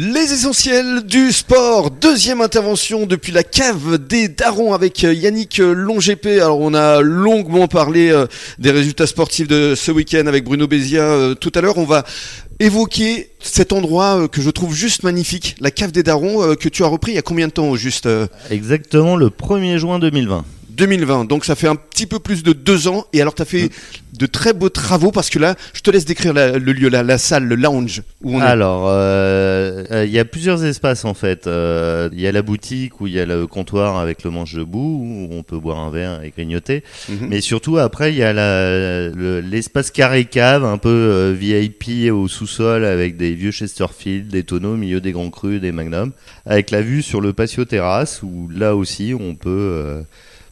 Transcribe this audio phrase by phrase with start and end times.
[0.00, 5.72] Les essentiels du sport, deuxième intervention depuis la cave des darons avec euh, Yannick euh,
[5.72, 6.38] Longépé.
[6.38, 8.28] Alors on a longuement parlé euh,
[8.60, 11.78] des résultats sportifs de ce week-end avec Bruno Bézia tout à l'heure.
[11.78, 12.04] On va
[12.60, 16.86] évoquer cet endroit que je trouve juste magnifique, la cave des darons que tu as
[16.86, 18.08] repris il y a combien de temps juste
[18.50, 20.44] Exactement le 1er juin 2020.
[20.78, 21.26] 2020.
[21.26, 23.04] Donc ça fait un petit peu plus de deux ans.
[23.12, 24.18] Et alors tu as fait mm.
[24.18, 27.18] de très beaux travaux parce que là, je te laisse décrire le lieu, la, la,
[27.18, 31.46] salle, le lounge où on Alors, euh, euh, il y a plusieurs espaces en fait.
[31.46, 34.54] Euh, il y a la boutique où il y a le comptoir avec le manche
[34.54, 36.84] debout où on peut boire un verre et grignoter.
[37.08, 37.28] Mhm.
[37.28, 38.32] Mais surtout après, il y a
[39.40, 44.76] l'espace carré cave, un peu VIP au sous-sol avec des vieux Chesterfield, des tonneaux au
[44.76, 46.12] milieu des grands crus, des magnums,
[46.46, 50.04] avec la vue sur le patio terrasse où là aussi on peut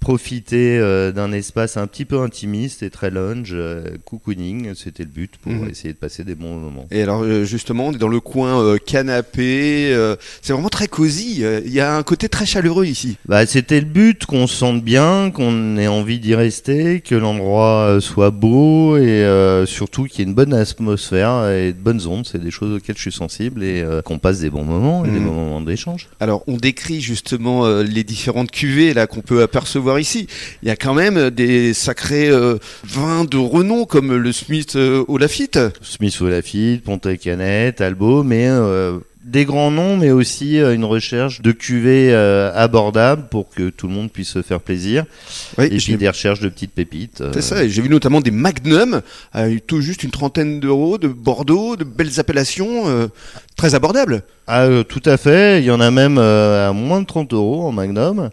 [0.00, 5.08] profiter euh, d'un espace un petit peu intimiste et très lounge, euh, cocooning, c'était le
[5.08, 5.68] but pour mhm.
[5.68, 6.86] essayer de passer des bons moments.
[6.90, 9.94] Et alors euh, justement, on est dans le coin canapé,
[10.42, 13.16] c'est vraiment très cosy, il y a un côté très chaleureux ici.
[13.26, 17.98] Bah, c'était le but, qu'on se sente bien, qu'on ait envie d'y rester, que l'endroit
[18.00, 19.24] soit beau et
[19.66, 22.96] surtout qu'il y ait une bonne atmosphère et de bonnes ondes, c'est des choses auxquelles
[22.96, 25.26] je suis sensible et qu'on passe des bons moments et des mhm.
[25.26, 26.08] bons moments d'échange.
[26.20, 30.26] Alors on décrit justement les différentes cuvées là qu'on peut apercevoir ici.
[30.62, 35.04] Il y a quand même des sacrés euh, vins de renom comme le Smith euh,
[35.08, 35.58] Olafite.
[35.80, 41.52] Smith Olafite, Pontet Canet, Albo, mais euh, des grands noms, mais aussi une recherche de
[41.52, 45.04] cuvées abordables pour que tout le monde puisse se faire plaisir.
[45.58, 47.22] et puis des recherches de petites pépites.
[47.34, 49.02] C'est ça, et j'ai vu notamment des Magnum,
[49.34, 53.10] à tout juste une trentaine d'euros, de Bordeaux, de belles appellations,
[53.54, 54.22] très abordables.
[54.46, 57.72] Ah, tout à fait, il y en a même à moins de 30 euros en
[57.72, 58.30] Magnum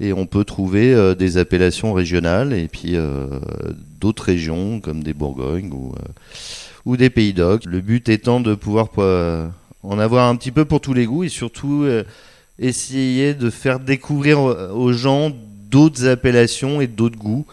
[0.00, 3.26] et on peut trouver euh, des appellations régionales et puis euh,
[4.00, 6.08] d'autres régions comme des Bourgognes ou, euh,
[6.84, 7.64] ou des Pays d'Oc.
[7.64, 8.88] Le but étant de pouvoir
[9.82, 11.86] en avoir un petit peu pour tous les goûts et surtout
[12.58, 15.32] essayer de faire découvrir aux gens
[15.70, 17.46] d'autres appellations et d'autres goûts.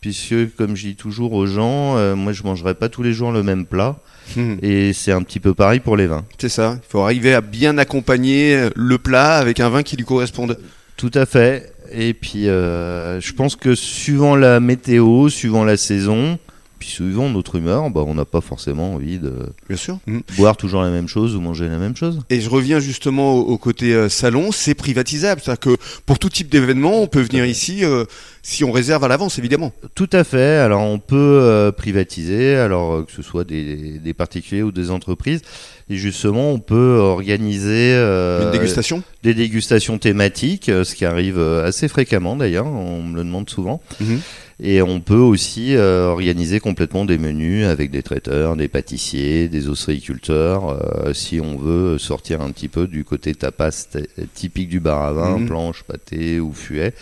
[0.00, 3.42] Puisque, comme je dis toujours aux gens, moi je mangerai pas tous les jours le
[3.42, 3.96] même plat.
[4.36, 4.56] Hmm.
[4.62, 6.24] Et c'est un petit peu pareil pour les vins.
[6.38, 6.78] C'est ça.
[6.80, 10.56] Il faut arriver à bien accompagner le plat avec un vin qui lui corresponde.
[10.98, 11.72] Tout à fait.
[11.92, 16.38] Et puis, euh, je pense que suivant la météo, suivant la saison,
[16.78, 19.32] puis suivant notre humeur, bah, on n'a pas forcément envie de
[19.68, 19.98] Bien sûr.
[20.06, 20.20] Mm.
[20.36, 22.20] boire toujours la même chose ou manger la même chose.
[22.30, 25.40] Et je reviens justement au, côté euh, salon, c'est privatisable.
[25.42, 25.76] C'est-à-dire que
[26.06, 28.04] pour tout type d'événement, on peut venir ici euh,
[28.42, 29.72] si on réserve à l'avance, évidemment.
[29.94, 30.58] Tout à fait.
[30.58, 35.42] Alors on peut privatiser, alors que ce soit des, des particuliers ou des entreprises.
[35.90, 39.02] Et justement, on peut organiser euh, dégustation?
[39.22, 43.48] des dégustations thématiques, euh, ce qui arrive euh, assez fréquemment d'ailleurs, on me le demande
[43.48, 43.80] souvent.
[44.00, 44.20] Mhm.
[44.60, 50.82] Et on peut aussi organiser complètement des menus avec des traiteurs, des pâtissiers, des ostréiculteurs,
[51.14, 53.86] si on veut sortir un petit peu du côté tapas
[54.34, 55.46] typique du bar à vin, mhm.
[55.46, 56.92] planche, pâté ou fuet.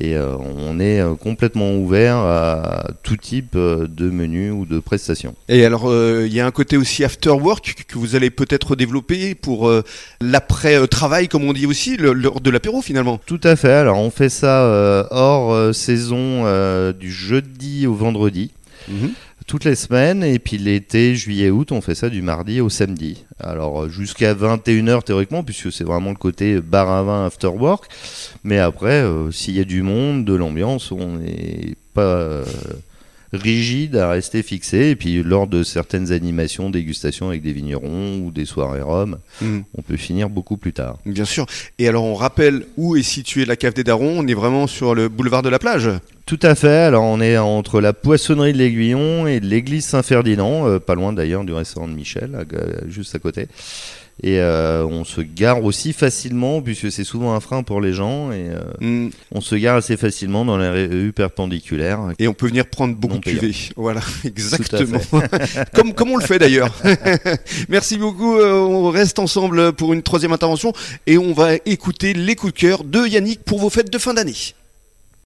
[0.00, 4.78] Et euh, on est euh, complètement ouvert à tout type euh, de menus ou de
[4.78, 5.34] prestations.
[5.48, 9.34] Et alors, il y a un côté aussi after work que vous allez peut-être développer
[9.34, 9.70] pour
[10.20, 13.20] l'après-travail, comme on dit aussi, l'heure de l'apéro finalement.
[13.26, 13.72] Tout à fait.
[13.72, 18.52] Alors, on fait ça hors saison du jeudi au vendredi.
[18.88, 19.10] Mhm
[19.46, 20.22] toutes les semaines.
[20.22, 23.24] Et puis l'été, juillet, août, on fait ça du mardi au samedi.
[23.38, 27.84] Alors jusqu'à 21h théoriquement, puisque c'est vraiment le côté bar à vin after work.
[28.44, 32.44] Mais après, euh, s'il y a du monde, de l'ambiance, on n'est pas euh,
[33.32, 34.90] rigide à rester fixé.
[34.90, 39.60] Et puis lors de certaines animations, dégustations avec des vignerons ou des soirées rhum, hmm.
[39.76, 40.98] on peut finir beaucoup plus tard.
[41.06, 41.46] Bien sûr.
[41.78, 44.18] Et alors on rappelle où est située la cave des Darons.
[44.18, 45.90] On est vraiment sur le boulevard de la plage.
[46.26, 46.68] Tout à fait.
[46.68, 51.44] Alors on est entre la poissonnerie de l'Aiguillon et l'église Saint-Ferdinand, euh, pas loin d'ailleurs
[51.44, 52.46] du restaurant de Michel,
[52.88, 53.48] juste à côté.
[54.22, 58.30] Et euh, on se gare aussi facilement, puisque c'est souvent un frein pour les gens,
[58.30, 59.10] et euh, mm.
[59.32, 62.00] on se gare assez facilement dans les rues perpendiculaires.
[62.18, 63.54] Et on peut venir prendre beaucoup de cuvées.
[63.76, 65.00] Voilà, exactement.
[65.74, 66.72] comme, comme on le fait d'ailleurs.
[67.68, 68.36] Merci beaucoup.
[68.36, 70.72] on reste ensemble pour une troisième intervention
[71.06, 74.14] et on va écouter les coups de cœur de Yannick pour vos fêtes de fin
[74.14, 74.34] d'année.